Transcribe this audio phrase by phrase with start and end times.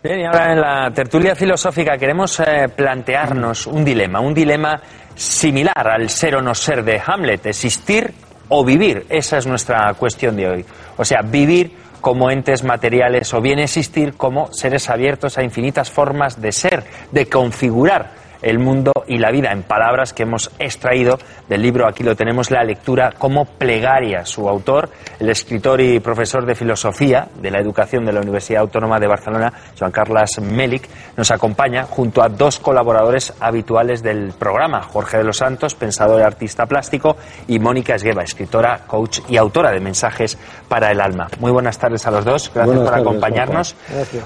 [0.00, 4.80] Bien, y ahora en la tertulia filosófica queremos eh, plantearnos un dilema, un dilema
[5.16, 8.12] similar al ser o no ser de Hamlet, existir
[8.48, 9.06] o vivir.
[9.08, 10.64] Esa es nuestra cuestión de hoy.
[10.96, 16.40] O sea, vivir como entes materiales o bien existir como seres abiertos a infinitas formas
[16.40, 21.62] de ser, de configurar el mundo y la vida, en palabras que hemos extraído del
[21.62, 24.24] libro, aquí lo tenemos, la lectura como plegaria.
[24.24, 28.98] Su autor, el escritor y profesor de filosofía de la educación de la Universidad Autónoma
[28.98, 35.18] de Barcelona, Joan Carles Melic, nos acompaña junto a dos colaboradores habituales del programa, Jorge
[35.18, 37.16] de los Santos, pensador y artista plástico,
[37.46, 41.28] y Mónica Esgueva, escritora, coach y autora de mensajes para el alma.
[41.40, 43.74] Muy buenas tardes a los dos, gracias por acompañarnos.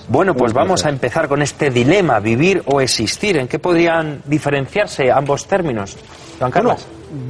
[0.08, 3.36] Bueno, pues vamos a empezar con este dilema, vivir o existir.
[3.36, 3.58] ¿En qué
[4.02, 5.96] podrían diferenciarse ambos términos?
[6.38, 6.86] Juan Carlos.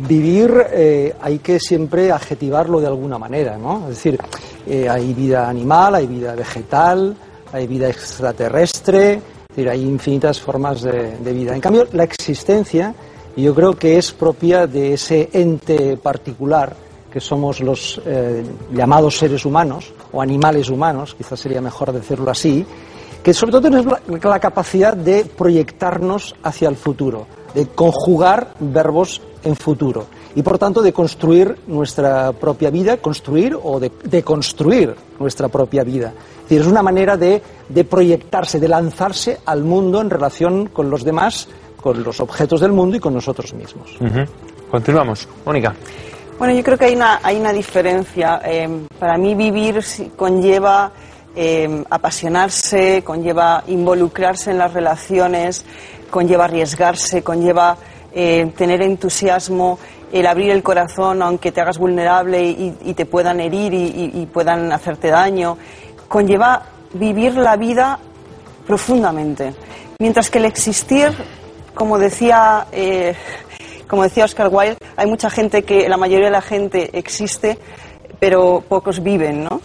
[0.08, 3.88] vivir eh, hay que siempre adjetivarlo de alguna manera, ¿no?
[3.88, 4.18] Es decir,
[4.66, 7.16] eh, hay vida animal, hay vida vegetal,
[7.52, 11.54] hay vida extraterrestre, es decir, hay infinitas formas de, de vida.
[11.54, 12.94] En cambio, la existencia
[13.36, 16.76] yo creo que es propia de ese ente particular
[17.12, 22.64] que somos los eh, llamados seres humanos o animales humanos, quizás sería mejor decirlo así,
[23.22, 29.20] que sobre todo tenemos la, la capacidad de proyectarnos hacia el futuro, de conjugar verbos
[29.44, 34.94] en futuro y por tanto de construir nuestra propia vida, construir o de, de construir
[35.18, 36.12] nuestra propia vida.
[36.36, 40.90] Es decir, es una manera de, de proyectarse, de lanzarse al mundo en relación con
[40.90, 41.48] los demás,
[41.80, 43.98] con los objetos del mundo y con nosotros mismos.
[44.70, 45.28] Continuamos.
[45.44, 45.74] Mónica.
[46.38, 48.40] Bueno, yo creo que hay una, hay una diferencia.
[48.44, 49.80] Eh, para mí vivir
[50.16, 50.90] conlleva
[51.36, 55.64] eh, apasionarse, conlleva involucrarse en las relaciones,
[56.10, 57.76] conlleva arriesgarse, conlleva
[58.12, 59.78] eh, tener entusiasmo,
[60.12, 65.08] el abrir el corazón aunque te hagas vulnerable y, te puedan herir y puedan hacerte
[65.08, 65.56] daño.
[66.06, 66.62] Conlleva
[66.92, 67.98] vivir la vida
[68.66, 69.54] profundamente.
[69.98, 71.12] Mientras que el existir,
[71.74, 73.14] como decía, eh,
[73.86, 77.58] como decía Oscar Wilde, hay mucha gente que, la mayoría de la gente existe,
[78.18, 79.60] pero pocos viven, ¿no?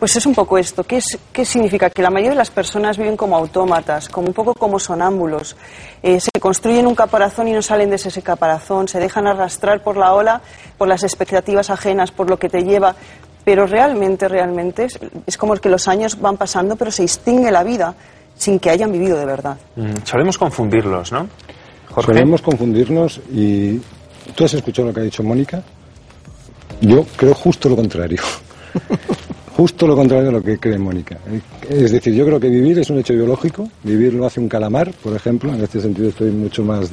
[0.00, 0.82] Pues es un poco esto.
[0.82, 1.90] ¿Qué, es- qué significa?
[1.90, 5.56] Que la mayoría de las personas viven como autómatas, como un poco como sonámbulos.
[6.02, 9.96] Eh, se construyen un caparazón y no salen de ese caparazón, se dejan arrastrar por
[9.98, 10.40] la ola,
[10.78, 12.96] por las expectativas ajenas, por lo que te lleva.
[13.44, 17.62] Pero realmente, realmente, es, es como que los años van pasando, pero se extingue la
[17.62, 17.94] vida
[18.36, 19.58] sin que hayan vivido de verdad.
[19.76, 21.28] Mm, Solemos confundirlos, ¿no?
[21.90, 22.12] Jorge.
[22.12, 23.78] Solemos confundirnos y
[24.34, 25.62] tú has escuchado lo que ha dicho Mónica.
[26.80, 28.22] Yo creo justo lo contrario.
[29.60, 31.18] justo lo contrario de lo que cree Mónica.
[31.68, 33.68] Es decir, yo creo que vivir es un hecho biológico.
[33.84, 35.52] Vivir lo hace un calamar, por ejemplo.
[35.52, 36.90] En este sentido estoy mucho más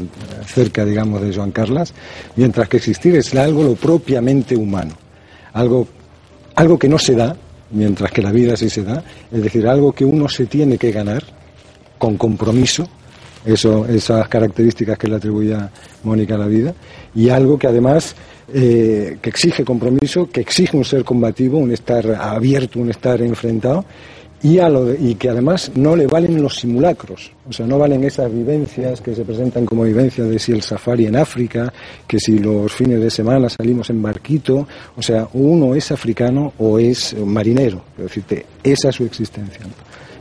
[0.47, 1.93] cerca, digamos, de Joan Carlas.
[2.35, 4.95] Mientras que existir es algo lo propiamente humano.
[5.53, 5.87] Algo,
[6.55, 7.37] algo que no se da,
[7.71, 9.01] mientras que la vida sí se da.
[9.31, 11.23] Es decir, algo que uno se tiene que ganar
[11.97, 12.85] con compromiso,
[13.45, 15.71] eso, esas características que le atribuía
[16.03, 16.73] Mónica a la vida,
[17.15, 18.13] y algo que además
[18.53, 23.83] eh, que exige compromiso, que exige un ser combativo, un estar abierto, un estar enfrentado,
[24.43, 27.79] y, a lo de- y que además no le valen los simulacros, o sea, no
[27.79, 31.73] valen esas vivencias que se presentan como vivencias de si el safari en África,
[32.07, 36.77] que si los fines de semana salimos en barquito, o sea, uno es africano o
[36.77, 39.61] es marinero, es decir, esa es su existencia.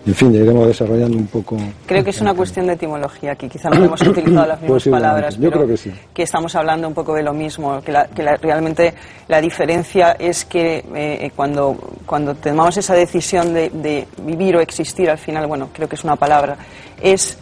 [0.07, 1.57] En fin, ya iremos desarrollando un poco.
[1.85, 5.37] Creo que es una cuestión de etimología, que quizá no hemos utilizado las mismas palabras,
[5.39, 5.93] Yo creo que sí.
[6.15, 8.95] que estamos hablando un poco de lo mismo, que, la- que la- realmente
[9.27, 15.11] la diferencia es que eh, cuando, cuando tomamos esa decisión de, de vivir o existir,
[15.11, 16.57] al final, bueno, creo que es una palabra,
[17.03, 17.37] es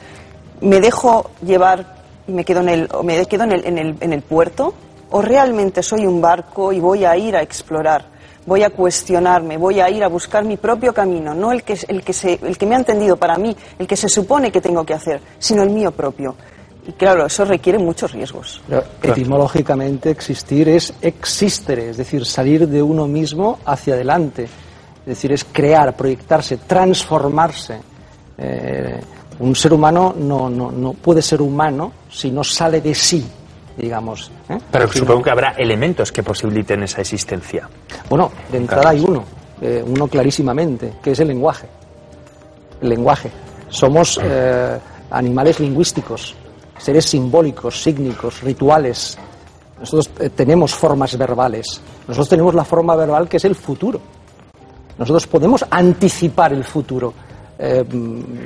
[0.63, 1.85] me dejo llevar
[2.27, 4.73] y me quedo en el, o me quedo en el, en el, en el puerto
[5.11, 8.14] o realmente soy un barco y voy a ir a explorar.
[8.47, 12.03] Voy a cuestionarme, voy a ir a buscar mi propio camino, no el que, el,
[12.03, 14.85] que se, el que me ha entendido para mí, el que se supone que tengo
[14.85, 16.37] que hacer, sino el mío propio.
[16.87, 18.61] Y claro, eso requiere muchos riesgos.
[18.69, 24.45] Pero etimológicamente existir es existere, es decir, salir de uno mismo hacia adelante.
[24.45, 27.81] Es decir, es crear, proyectarse, transformarse.
[28.37, 29.01] Eh,
[29.39, 33.25] un ser humano no, no, no puede ser humano si no sale de sí,
[33.77, 34.31] digamos.
[34.49, 34.59] ¿eh?
[34.71, 37.69] Pero supongo que habrá elementos que posibiliten esa existencia.
[38.09, 39.25] Bueno, de entrada hay uno,
[39.61, 41.67] eh, uno clarísimamente, que es el lenguaje.
[42.81, 43.31] El lenguaje.
[43.69, 44.79] Somos eh,
[45.11, 46.35] animales lingüísticos,
[46.79, 49.19] seres simbólicos, sígnicos, rituales.
[49.81, 51.81] Nosotros tenemos formas verbales.
[52.07, 54.01] Nosotros tenemos la forma verbal que es el futuro.
[54.99, 57.13] Nosotros podemos anticipar el futuro.
[57.59, 57.85] Eh,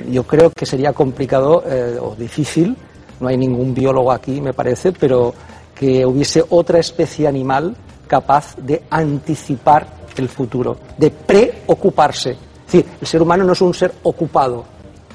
[0.09, 2.75] yo creo que sería complicado eh, o difícil,
[3.19, 5.33] no hay ningún biólogo aquí, me parece, pero
[5.75, 7.75] que hubiese otra especie animal
[8.07, 9.87] capaz de anticipar
[10.17, 12.31] el futuro, de preocuparse.
[12.31, 14.65] Es decir, el ser humano no es un ser ocupado,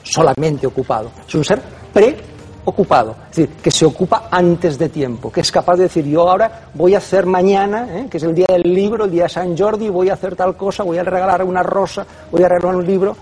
[0.03, 1.61] solamente ocupado, es un ser
[1.93, 6.29] preocupado, es decir, que se ocupa antes de tiempo, que es capaz de decir, yo
[6.29, 8.07] ahora voy a hacer mañana, ¿eh?
[8.11, 10.57] que es el día del libro, el día de San Jordi, voy a hacer tal
[10.57, 13.17] cosa, voy a regalar una rosa, voy a regalar un libro.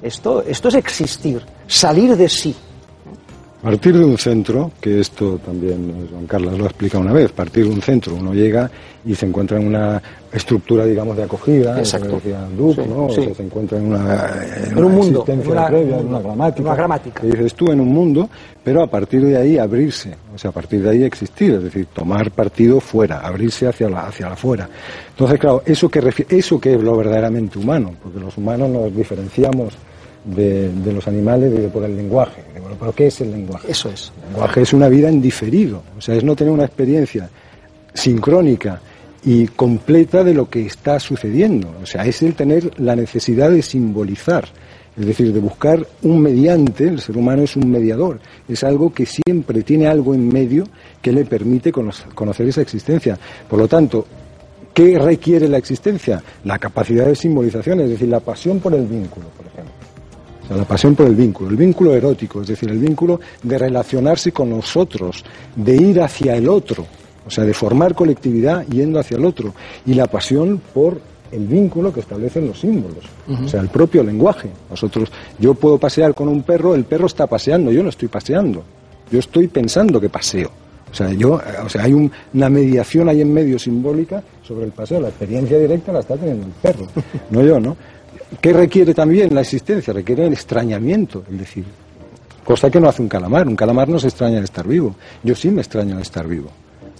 [0.00, 2.54] Esto, esto es existir, salir de sí.
[3.60, 7.64] Partir de un centro, que esto también Juan Carlos lo ha explicado una vez, partir
[7.66, 8.70] de un centro, uno llega
[9.04, 10.00] y se encuentra en una
[10.32, 12.20] estructura, digamos, de acogida, Exacto.
[12.56, 13.08] Duke, Sí, ¿no?
[13.10, 13.20] sí.
[13.20, 15.98] O sea, se encuentra en una, en En un una mundo, existencia en una- previa,
[15.98, 16.62] en una gramática.
[16.68, 17.20] una gramática.
[17.20, 18.30] Que dices tú en un mundo,
[18.62, 21.86] pero a partir de ahí abrirse, o sea, a partir de ahí existir, es decir,
[21.92, 24.68] tomar partido fuera, abrirse hacia la, hacia la fuera.
[25.10, 29.74] Entonces, claro, eso que, eso que es lo verdaderamente humano, porque los humanos nos diferenciamos
[30.34, 32.42] de, de los animales de- por el lenguaje.
[32.60, 33.70] Bueno, ¿Pero qué es el lenguaje?
[33.70, 34.12] Eso es.
[34.26, 37.28] El lenguaje es una vida en diferido, o sea, es no tener una experiencia
[37.94, 38.80] sincrónica
[39.24, 43.62] y completa de lo que está sucediendo, o sea, es el tener la necesidad de
[43.62, 44.44] simbolizar,
[44.98, 49.06] es decir, de buscar un mediante, el ser humano es un mediador, es algo que
[49.06, 50.64] siempre tiene algo en medio
[51.02, 53.18] que le permite cono- conocer esa existencia.
[53.48, 54.06] Por lo tanto,
[54.72, 56.22] ¿qué requiere la existencia?
[56.44, 59.47] La capacidad de simbolización, es decir, la pasión por el vínculo, por.
[60.48, 63.58] O sea, la pasión por el vínculo, el vínculo erótico, es decir, el vínculo de
[63.58, 65.22] relacionarse con nosotros,
[65.54, 66.86] de ir hacia el otro,
[67.26, 69.54] o sea, de formar colectividad yendo hacia el otro,
[69.84, 71.00] y la pasión por
[71.30, 73.04] el vínculo que establecen los símbolos,
[73.44, 74.48] o sea, el propio lenguaje.
[74.70, 78.64] Nosotros, yo puedo pasear con un perro, el perro está paseando, yo no estoy paseando,
[79.12, 80.50] yo estoy pensando que paseo.
[80.90, 84.64] O sea, yo, eh, o sea, hay un- una mediación ahí en medio simbólica sobre
[84.64, 84.98] el paseo.
[85.02, 86.86] La experiencia directa la está teniendo el perro,
[87.30, 87.76] no yo, ¿no?
[88.40, 89.92] ¿Qué requiere también la existencia?
[89.92, 91.64] Requiere el extrañamiento, es decir,
[92.44, 93.46] cosa que no hace un calamar.
[93.48, 94.94] Un calamar no se extraña de estar vivo.
[95.22, 96.48] Yo sí me extraño de estar vivo.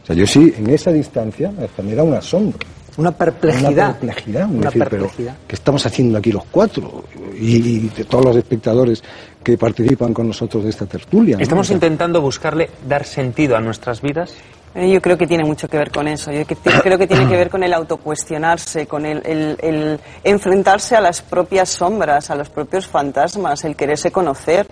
[0.02, 2.58] O sea, yo sí, en esa distancia, me genera un asombro.
[2.96, 3.70] Una perplejidad.
[3.70, 4.50] Una perplejidad.
[4.50, 5.36] Una decir, pero, perplejidad.
[5.46, 7.04] ¿Qué estamos haciendo aquí los cuatro?
[7.38, 9.02] Y, y de todos los espectadores
[9.42, 11.36] que participan con nosotros de esta tertulia.
[11.36, 11.42] ¿no?
[11.42, 14.34] Estamos O sea, intentando buscarle dar sentido a nuestras vidas.
[14.74, 16.30] Eh, Yo creo que tiene mucho que ver con eso.
[16.30, 21.00] Yo creo que tiene que ver con el autocuestionarse, con el, el- el enfrentarse a
[21.00, 24.66] las propias sombras, a los propios fantasmas, el quererse conocer,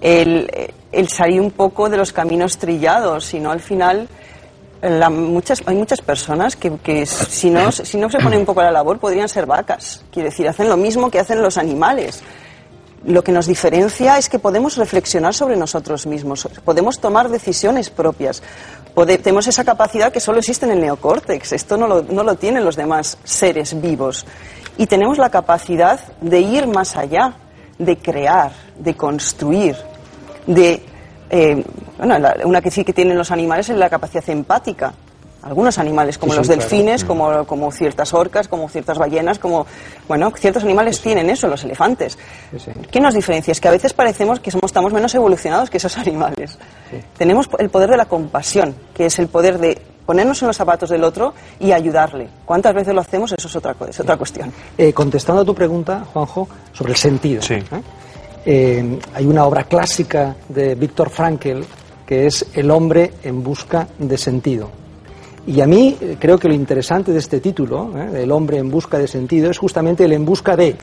[0.00, 0.50] el,
[0.92, 4.08] el salir un poco de los caminos trillados, sino al final.
[4.80, 8.60] la- muchas, hay muchas personas que, que si, no, si no se ponen un poco
[8.60, 10.04] a la labor podrían ser vacas.
[10.12, 12.22] Quiere decir, hacen lo mismo que hacen los animales.
[13.04, 18.42] Lo que nos diferencia es que podemos reflexionar sobre nosotros mismos, podemos tomar decisiones propias.
[18.94, 22.64] Tenemos esa capacidad que solo existe en el neocórtex, esto no lo, no lo tienen
[22.64, 24.24] los demás seres vivos.
[24.78, 27.34] Y tenemos la capacidad de ir más allá,
[27.78, 29.76] de crear, de construir,
[30.46, 30.82] de...
[31.30, 31.64] eh,
[31.98, 34.92] bueno, una que sí que tienen los animales es la capacidad empática.
[35.42, 36.68] Algunos animales, como Sí, los sí, claro.
[36.68, 39.66] delfines, como, como ciertas orcas, como ciertas ballenas, como...
[40.06, 42.16] Bueno, ciertos animales tienen eso, los elefantes.
[42.52, 42.70] Sí, sí.
[42.90, 43.52] ¿Qué nos diferencia?
[43.52, 46.58] Es que a veces parecemos que somos, estamos menos evolucionados que esos animales.
[47.18, 50.90] Tenemos el poder de la compasión, que es el poder de ponernos en los zapatos
[50.90, 52.28] del otro y ayudarle.
[52.44, 53.32] ¿Cuántas veces lo hacemos?
[53.32, 54.52] Eso es otra, es otra cuestión.
[54.76, 57.42] Eh, contestando a tu pregunta, Juanjo, sobre el sentido.
[57.42, 57.54] Sí.
[57.54, 57.64] ¿eh?
[58.44, 61.62] Eh, hay una obra clásica de Víctor Frankl
[62.06, 64.70] que es El hombre en busca de sentido.
[65.46, 68.22] Y a mí eh, creo que lo interesante de este título, ¿eh?
[68.22, 70.76] El hombre en busca de sentido, es justamente el en busca de,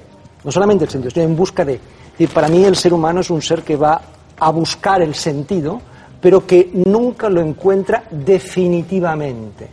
[0.44, 1.80] no solamente el sentido, sino en busca de.
[2.12, 4.02] Decir, para mí el ser humano es un ser que va
[4.38, 5.82] a buscar el sentido,
[6.20, 9.68] pero que nunca lo encuentra definitivamente.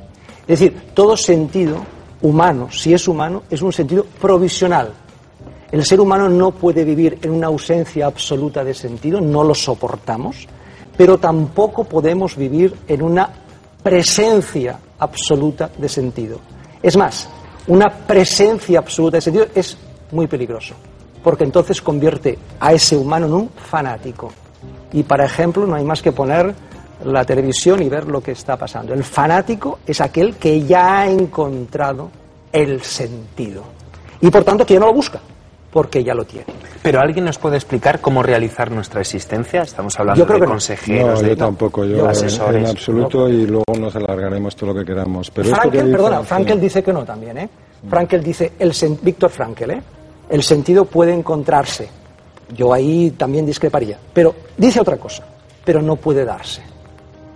[0.47, 1.79] Es decir, todo sentido
[2.23, 4.93] humano, si es humano, es un sentido provisional.
[5.73, 10.47] El ser humano no puede vivir en una ausencia absoluta de sentido, no lo soportamos,
[10.97, 13.29] pero tampoco podemos vivir en una
[13.87, 16.41] presencia absoluta de sentido.
[16.83, 17.29] Es más,
[17.69, 19.77] una presencia absoluta de sentido es
[20.11, 20.75] muy peligroso,
[21.23, 24.33] porque entonces convierte a ese humano en un fanático.
[24.93, 26.53] Y, para ejemplo, no hay más que poner
[27.05, 28.93] la televisión y ver lo que está pasando.
[28.93, 32.11] El fanático es aquel que ya ha encontrado
[32.51, 33.63] el sentido.
[34.21, 35.21] Y, por tanto, que ya no lo busca,
[35.71, 36.47] porque ya lo tiene.
[36.83, 39.63] Pero ¿alguien nos puede explicar cómo realizar nuestra existencia?
[39.63, 40.53] Estamos hablando Yo creo de que no.
[40.53, 42.63] consejeros, No, de yo tampoco, yo asesores.
[42.63, 45.31] en absoluto y luego nos alargaremos todo lo que queramos.
[45.31, 46.27] Pero esto que Frankel, dice- perdona, sí.
[46.27, 47.49] Frankel dice que no también, ¿eh?
[47.89, 49.83] Frankel dice, el sen- Víctor Frankel, ¿eh?
[50.29, 51.89] El sentido puede encontrarse
[52.55, 53.99] Yo ahí también discreparía.
[54.15, 55.25] Pero dice otra cosa,
[55.65, 56.63] pero no puede darse.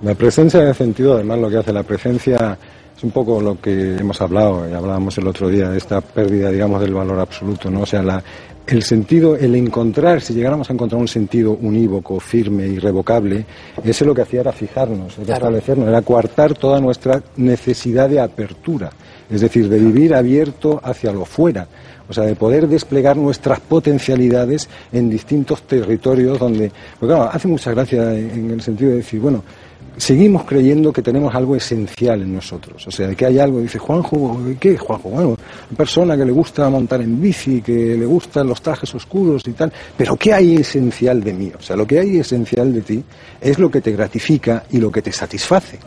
[0.03, 2.57] La presencia en el sentido, además, lo que hace la presencia
[3.01, 6.51] es un poco lo que hemos hablado y hablábamos el otro día de esta pérdida,
[6.51, 7.81] digamos, del valor absoluto, ¿no?
[7.81, 8.23] O sea, la,
[8.67, 13.47] el sentido, el encontrar, si llegáramos a encontrar un sentido unívoco, firme, irrevocable,
[13.83, 18.91] ese lo que hacía era fijarnos, era establecernos, era coartar toda nuestra necesidad de apertura,
[19.31, 21.67] es decir, de vivir abierto hacia lo fuera,
[22.07, 27.71] o sea, de poder desplegar nuestras potencialidades en distintos territorios donde, porque claro, hace mucha
[27.71, 29.43] gracia en el sentido de decir, bueno,
[29.97, 32.87] seguimos creyendo que tenemos algo esencial en nosotros.
[32.87, 35.11] O sea, que hay algo, dice Juanjo, ¿qué es Juanjo?
[35.11, 39.47] Bueno, una persona que le gusta montar en bici, que le gustan los trajes oscuros
[39.47, 41.53] y tal, pero ¿qué hay esencial de mí?
[41.59, 43.05] O sea, lo que hay esencial de ti
[43.41, 45.79] es lo que te gratifica y lo que te satisface.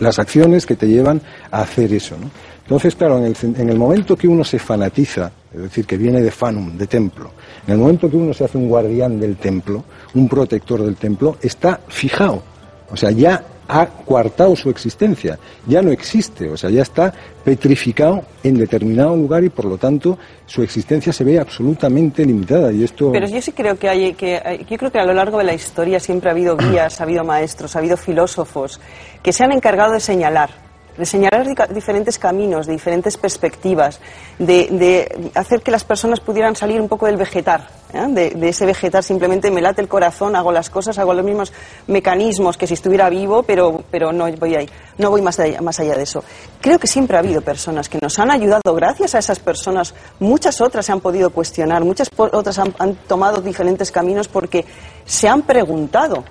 [0.00, 1.20] Las acciones que te llevan
[1.50, 2.30] a hacer eso, ¿no?
[2.62, 6.22] Entonces, claro, en el, en el momento que uno se fanatiza, es decir, que viene
[6.22, 7.32] de fanum, de templo,
[7.66, 9.84] en el momento que uno se hace un guardián del templo,
[10.14, 12.51] un protector del templo, está fijado
[12.92, 18.22] o sea, ya ha coartado su existencia, ya no existe, o sea, ya está petrificado
[18.42, 23.10] en determinado lugar y por lo tanto su existencia se ve absolutamente limitada y esto
[23.12, 25.54] Pero yo sí creo que hay que yo creo que a lo largo de la
[25.54, 28.78] historia siempre ha habido guías, ha habido maestros, ha habido filósofos
[29.22, 30.50] que se han encargado de señalar
[30.96, 34.00] de señalar diferentes caminos, de diferentes perspectivas,
[34.38, 38.06] de, hacer que las personas pudieran salir un poco del vegetar, ¿eh?
[38.08, 41.52] de, ese vegetar simplemente me late el corazón, hago las cosas, hago los mismos
[41.86, 44.68] mecanismos que si estuviera vivo, pero, pero no voy ahí,
[44.98, 46.22] no voy más allá, más allá de eso.
[46.60, 50.60] Creo que siempre ha habido personas que nos han ayudado, gracias a esas personas, muchas
[50.60, 54.66] otras se han podido cuestionar, muchas otras han tomado diferentes caminos porque
[55.06, 56.24] se han preguntado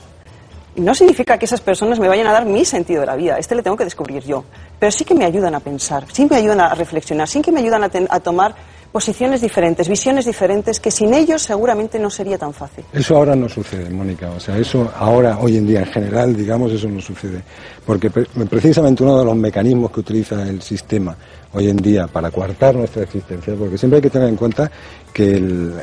[0.75, 3.55] no significa que esas personas me vayan a dar mi sentido de la vida, este
[3.55, 4.43] le tengo que descubrir yo,
[4.79, 7.59] pero sí que me ayudan a pensar, sí me ayudan a reflexionar, sí que me
[7.59, 8.55] ayudan a, tomar
[8.91, 12.83] posiciones diferentes, visiones diferentes, que sin ellos seguramente no sería tan fácil.
[12.91, 14.29] Eso ahora no sucede, Mónica.
[14.31, 17.41] O sea, eso ahora, hoy en día, en general, digamos, eso no sucede.
[17.85, 21.15] Porque precisamente uno de los mecanismos que utiliza el sistema
[21.53, 24.69] hoy en día para coartar nuestra existencia, porque siempre hay que tener en cuenta
[25.13, 25.73] que el,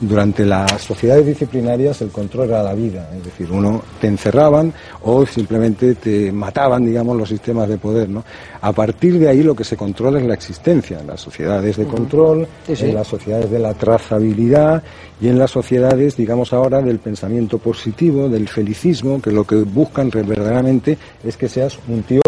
[0.00, 4.72] durante las sociedades disciplinarias el control era la vida, es decir, uno te encerraban
[5.02, 8.24] o simplemente te mataban, digamos, los sistemas de poder, ¿no?
[8.60, 11.86] A partir de ahí lo que se controla es la existencia, en las sociedades de
[11.86, 14.82] control, en las sociedades de la trazabilidad
[15.20, 20.10] y en las sociedades, digamos ahora, del pensamiento positivo, del felicismo, que lo que buscan
[20.10, 22.20] verdaderamente es que seas un tío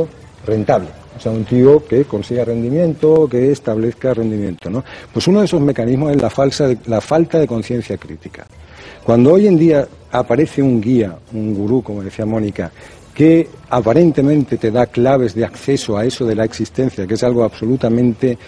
[0.49, 0.89] rentable.
[1.17, 4.85] O sea, un tío que consiga rendimiento, que establezca rendimiento, ¿no?
[5.13, 8.47] Pues uno de esos mecanismos es la, falsa, la falta de conciencia crítica.
[9.05, 12.71] Cuando hoy en día aparece un guía, un gurú, como decía Mónica,
[13.15, 17.43] que aparentemente te da claves de acceso a eso de la existencia, que es algo
[17.43, 18.39] absolutamente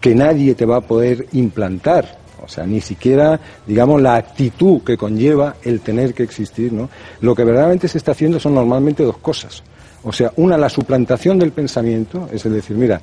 [0.00, 4.96] que nadie te va a poder implantar, o sea, ni siquiera, digamos, la actitud que
[4.96, 6.88] conlleva el tener que existir, ¿no?
[7.20, 9.62] Lo que verdaderamente se está haciendo son normalmente dos cosas.
[10.04, 13.00] O sea, una, la suplantación del pensamiento, es decir, mira,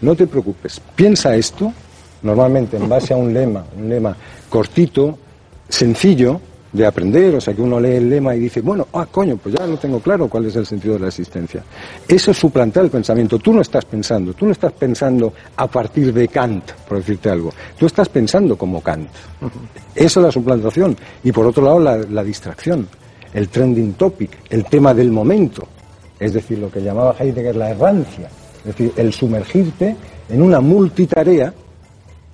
[0.00, 1.72] no te preocupes, piensa esto,
[2.22, 4.16] normalmente en base a un lema, un lema
[4.48, 5.18] cortito,
[5.68, 6.40] sencillo
[6.72, 9.54] de aprender, o sea, que uno lee el lema y dice, bueno, ah, coño, pues
[9.58, 11.62] ya no tengo claro cuál es el sentido de la existencia.
[12.06, 13.38] Eso es suplantar el pensamiento.
[13.38, 17.52] Tú no estás pensando, tú no estás pensando a partir de Kant, por decirte algo.
[17.78, 19.08] Tú estás pensando como Kant.
[19.94, 20.96] Eso es la suplantación.
[21.24, 22.86] Y por otro lado, la, la distracción,
[23.32, 25.66] el trending topic, el tema del momento
[26.18, 28.28] es decir, lo que llamaba Heidegger la errancia,
[28.60, 29.96] es decir, el sumergirte
[30.28, 31.52] en una multitarea,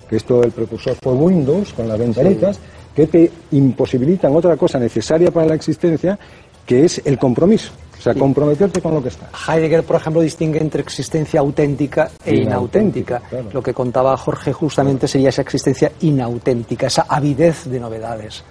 [0.09, 2.59] que esto el precursor fue Windows con las ventanitas,
[2.95, 6.17] que te imposibilitan otra cosa necesaria para la existencia,
[6.65, 7.71] que es el compromiso.
[7.97, 9.29] O sea, comprometerte con lo que está.
[9.47, 13.21] Heidegger, por ejemplo, distingue entre existencia auténtica e inauténtica.
[13.51, 18.43] Lo que contaba Jorge justamente sería esa existencia inauténtica, esa avidez de novedades.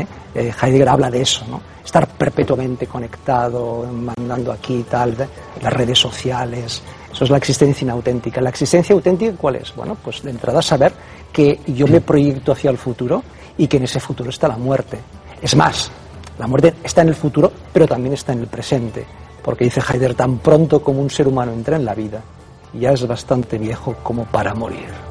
[0.00, 0.06] ¿Eh?
[0.34, 1.60] Eh, Heidegger habla de eso, ¿no?
[1.84, 5.14] estar perpetuamente conectado, mandando aquí tal,
[5.60, 6.82] las redes sociales.
[7.12, 8.40] Eso es la existencia inauténtica.
[8.40, 9.74] ¿La existencia auténtica cuál es?
[9.76, 10.92] Bueno, pues de entrada saber
[11.32, 13.22] que yo me proyecto hacia el futuro
[13.58, 14.98] y que en ese futuro está la muerte.
[15.40, 15.90] Es más,
[16.38, 19.04] la muerte está en el futuro, pero también está en el presente.
[19.42, 22.22] Porque dice Heidegger, tan pronto como un ser humano entra en la vida,
[22.72, 25.03] ya es bastante viejo como para morir.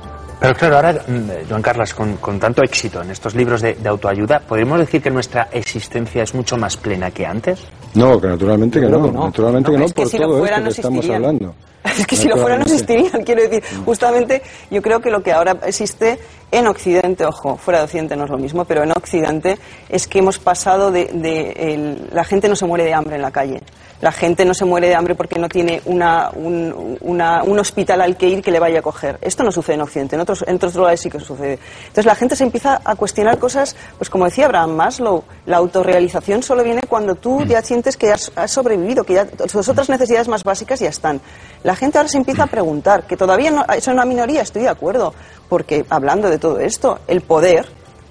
[0.43, 4.77] Pero claro, ahora, mm, Joan Carlos, con, tanto éxito en estos libros de, autoayuda, ¿podríamos
[4.77, 7.65] decir que nuestra existencia es mucho más plena que antes?
[7.93, 11.55] No, que naturalmente que no, naturalmente que no, por todo esto que estamos hablando.
[11.97, 13.63] Es que si lo fuera no existirían, quiero decir.
[13.85, 16.17] Justamente yo creo que lo que ahora existe
[16.53, 19.57] en Occidente, ojo, fuera de Occidente no es lo mismo, pero en Occidente
[19.89, 23.62] es que hemos pasado de, la gente no se muere de hambre en la calle.
[24.01, 28.43] La gente no se muere de hambre porque no tiene un, hospital al que ir
[28.43, 29.17] que le vaya a coger.
[29.22, 31.57] Esto no sucede en Occidente, en otros, en otros lugares sí que sucede.
[31.83, 36.43] Entonces la gente se empieza a cuestionar cosas, pues como decía Abraham Maslow, la autorrealización
[36.43, 40.27] solo viene cuando tú ya sientes que has, has sobrevivido, que ya tus otras necesidades
[40.27, 41.19] más básicas ya están.
[41.63, 44.69] La gente ahora se empieza a preguntar, que todavía no, es una minoría, estoy de
[44.69, 45.13] acuerdo,
[45.48, 47.65] porque hablando de todo esto, el poder,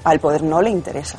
[0.05, 1.19] al poder no le interesa.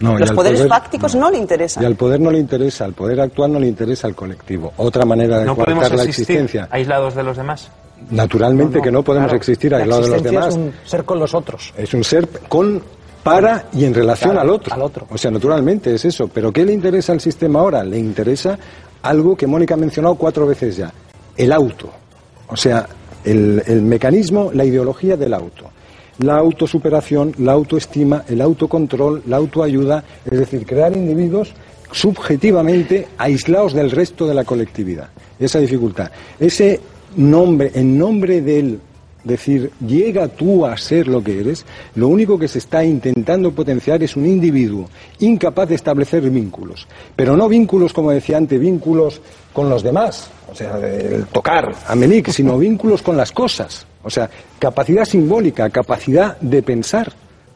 [0.00, 1.82] No, Los poderes poder- fácticos no le interesan.
[1.82, 4.72] Y al poder no le interesa, al poder actual no le interesa al colectivo.
[4.78, 6.66] Otra manera de No podemos la existencia.
[6.70, 7.70] aislados de los demás.
[8.10, 10.48] Naturalmente que no podemos Claro, existir la aislados de los demás.
[10.48, 11.72] es un ser con los otros.
[11.76, 12.82] Es un ser con,
[13.22, 14.74] para y en relación Claro, al, otro.
[14.74, 15.06] al otro.
[15.10, 16.28] O sea, naturalmente es eso.
[16.28, 17.84] Pero ¿qué le interesa al sistema ahora?
[17.84, 18.58] Le interesa
[19.02, 20.92] algo que Mónica ha mencionado cuatro veces ya.
[21.36, 21.88] El auto.
[22.48, 22.86] O sea,
[23.24, 25.70] el, el mecanismo, la ideología del auto.
[26.18, 30.04] La autosuperación, la autoestima, el autocontrol, la autoayuda.
[30.24, 31.54] Es decir, crear individuos
[31.90, 35.08] subjetivamente aislados del resto de la colectividad.
[35.38, 36.10] Esa dificultad.
[36.38, 36.80] Ese
[37.16, 38.80] nombre, en nombre del
[39.24, 41.64] decir, llega tú a ser lo que eres,
[41.94, 44.88] lo único que se está intentando potenciar es un individuo
[45.18, 46.86] incapaz de establecer vínculos.
[47.16, 49.20] Pero no vínculos, como decía antes, vínculos
[49.52, 53.86] con los demás, o sea, el tocar a Melik, sino vínculos con las cosas.
[54.02, 54.28] O sea,
[54.58, 57.12] capacidad simbólica, capacidad de pensar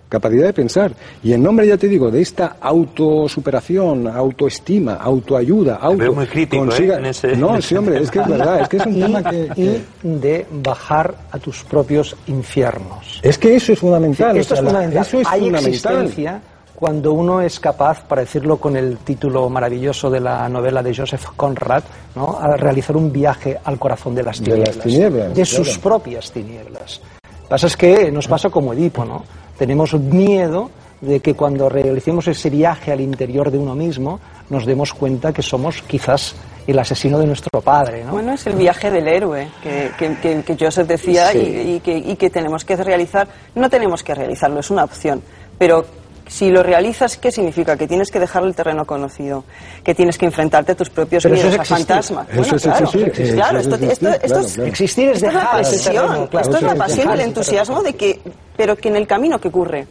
[0.09, 0.93] capacidad de pensar.
[1.23, 5.99] Y en nombre, ya te digo, de esta autosuperación, autoestima, autoayuda, auto...
[5.99, 6.93] veo muy crítico, ¿eh?
[6.99, 9.23] en ese- No, sí, hombre, es que es verdad, es que es un y, tema
[9.23, 9.49] que...
[9.55, 9.63] que-
[10.05, 13.21] y de bajar a tus propios infiernos.
[13.23, 14.37] Es que eso es fundamental.
[14.37, 15.03] Esto o sea, es fundamental.
[15.07, 15.69] Eso es Hay fundamental.
[15.73, 16.41] existencia
[16.75, 21.25] cuando uno es capaz, para decirlo con el título maravilloso de la novela de Joseph
[21.37, 21.83] Conrad,
[22.15, 22.39] ¿no?
[22.39, 24.85] a realizar un viaje al corazón de las De las tinieblas.
[24.85, 25.65] tinieblas, de claro.
[25.65, 27.01] sus propias tinieblas.
[27.49, 29.25] Pasa es que nos pasa como Edipo, ¿no?
[29.57, 34.93] Tenemos miedo de que cuando realicemos ese viaje al interior de uno mismo, nos demos
[34.93, 36.35] cuenta que somos quizás
[36.67, 38.13] el asesino de nuestro padre, ¿no?
[38.13, 41.39] Bueno, es el viaje del héroe que, que, que- que Joseph decía Sí.
[41.39, 43.27] y, y que, y que tenemos que realizar.
[43.55, 45.23] No tenemos que realizarlo, es una opción.
[45.57, 45.85] Pero
[46.29, 47.77] si lo realizas, ¿qué significa?
[47.77, 49.45] Que tienes que dejar el terreno conocido,
[49.83, 52.29] que tienes que enfrentarte a tus propios Pero miedos, a fantasmas.
[52.31, 54.69] Eso es claro, existir, eso es claro, esto, existir, esto- esto claro, es, claro.
[54.69, 56.45] Existir es esto es la dejar pasión, terreno, claro.
[56.47, 58.21] esto es la pasión el dejar entusiasmo de que,
[58.57, 59.87] pero que en el camino que ocurre,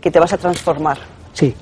[0.00, 0.98] que te vas a transformar.
[1.32, 1.54] Sí,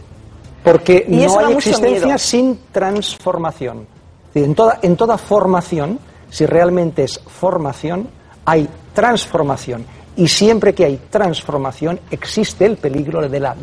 [0.63, 2.19] porque Y no hay existencia miedo.
[2.19, 3.87] sin transformación.
[4.35, 5.99] En toda, en toda formación,
[6.31, 8.09] si realmente es formación,
[8.45, 9.85] hay transformación.
[10.17, 13.55] Y siempre que hay transformación, existe el peligro de la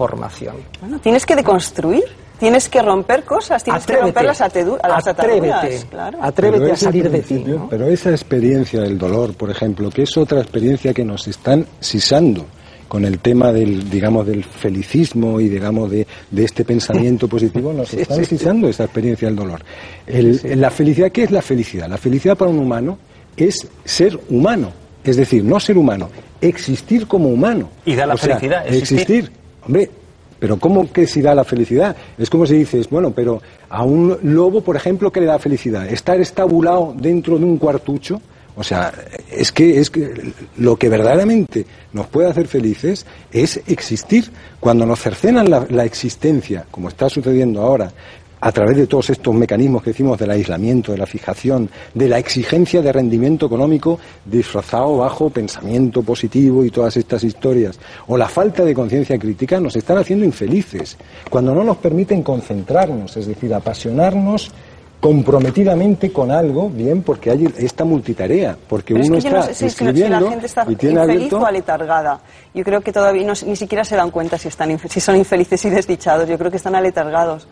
[0.00, 0.56] deformación.
[0.80, 2.04] Bueno, tienes que deconstruir,
[2.38, 5.64] tienes que romper cosas, tienes que romper las, atedu- las ataduras.
[5.64, 6.18] atrévete, Claro.
[6.20, 7.44] atrévete a salir de ti.
[7.70, 12.44] Pero esa experiencia del dolor, por ejemplo, que es otra experiencia que nos están sisando
[12.88, 17.92] con el tema del, digamos, del felicismo y, digamos, de, de este pensamiento positivo, nos
[17.94, 19.62] están sisando esa experiencia del dolor.
[20.06, 21.88] El- La felicidad, ¿qué es la felicidad?
[21.88, 22.98] La felicidad para un humano
[23.36, 27.70] es ser humano, es decir, no ser humano, existir como humano.
[27.86, 28.98] Y da la O sea, felicidad, existir.
[29.00, 29.45] existir.
[29.66, 29.90] Hombre,
[30.38, 31.96] pero ¿cómo que si da la felicidad?
[32.18, 35.86] Es como si dices, bueno, pero a un lobo, por ejemplo, ¿qué le da felicidad?
[35.88, 38.20] Estar estabulado dentro de un cuartucho.
[38.58, 38.92] O sea,
[39.30, 44.30] es que, es que lo que verdaderamente nos puede hacer felices es existir.
[44.60, 47.92] Cuando nos cercenan la, la existencia, como está sucediendo ahora,
[48.40, 52.18] a través de todos estos mecanismos que decimos del aislamiento, de la fijación, de la
[52.18, 58.62] exigencia de rendimiento económico disfrazado bajo pensamiento positivo y todas estas historias, o la falta
[58.64, 60.98] de conciencia crítica, nos están haciendo infelices,
[61.30, 64.50] cuando no nos permiten concentrarnos, es decir, apasionarnos
[65.00, 69.48] comprometidamente con algo, bien, porque hay esta multitarea, porque Pero es uno que no está
[69.48, 71.38] sé si- si, si escribiendo la gente está y tiene infeliz abierto...
[71.40, 72.20] o aletargada.
[72.54, 75.64] Yo creo que todavía no- ni siquiera se dan cuenta si, están, si son infelices
[75.64, 76.28] y desdichados.
[76.28, 77.46] Yo creo que están aletargados.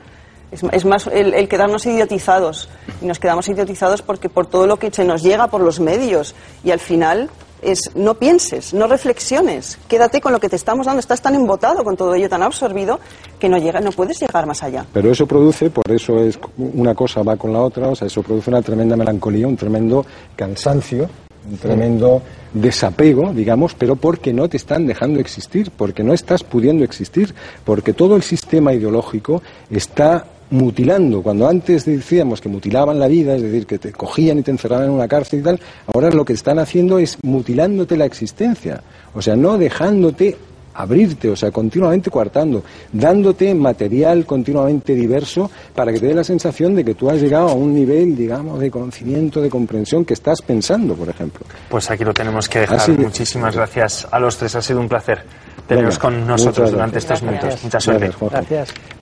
[0.50, 2.68] Es, es más el, el quedarnos idiotizados.
[3.02, 6.34] Y nos quedamos idiotizados porque por todo lo que se nos llega por los medios.
[6.62, 7.30] Y al final
[7.64, 9.78] es no pienses, no reflexiones.
[9.88, 11.00] Quédate con lo que te estamos dando.
[11.00, 13.00] Estás tan embotado con todo ello, tan absorbido,
[13.38, 14.86] que no, llega, no puedes llegar más allá.
[14.92, 18.22] Pero eso produce, por eso es una cosa va con la otra, o sea, eso
[18.22, 20.04] produce una tremenda melancolía, un tremendo
[20.36, 21.08] cansancio,
[21.50, 26.84] un tremendo desapego, digamos, pero porque no te están dejando existir, porque no estás pudiendo
[26.84, 31.22] existir, porque todo el sistema ideológico está mutilando.
[31.22, 34.86] Cuando antes decíamos que mutilaban la vida, es decir, que te cogían y te encerraban
[34.86, 35.60] en una cárcel y tal,
[35.92, 38.82] ahora lo que están haciendo es mutilándote la existencia,
[39.14, 40.36] o sea, no dejándote
[40.76, 46.74] abrirte, o sea, continuamente coartando, dándote material continuamente diverso para que te dé la sensación
[46.74, 50.42] de que tú has llegado a un nivel, digamos, de conocimiento, de comprensión que estás
[50.42, 51.46] pensando, por ejemplo.
[51.68, 52.84] Pues aquí lo tenemos que dejar.
[52.86, 54.54] Que- Muchísimas gracias a los tres.
[54.56, 55.22] Ha sido un placer
[55.68, 57.22] teneros Venga, con nosotros durante gracias.
[57.22, 57.62] estos minutos.
[57.64, 58.00] Mucha suerte.
[58.06, 58.36] Gracias, Jorge.
[58.50, 58.93] Gracias.